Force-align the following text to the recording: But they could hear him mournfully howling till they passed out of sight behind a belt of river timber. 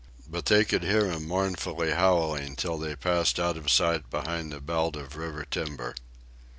But 0.27 0.47
they 0.47 0.65
could 0.65 0.81
hear 0.81 1.11
him 1.11 1.27
mournfully 1.27 1.91
howling 1.91 2.55
till 2.55 2.79
they 2.79 2.95
passed 2.95 3.39
out 3.39 3.55
of 3.55 3.69
sight 3.69 4.09
behind 4.09 4.51
a 4.51 4.59
belt 4.59 4.95
of 4.95 5.15
river 5.15 5.45
timber. 5.45 5.93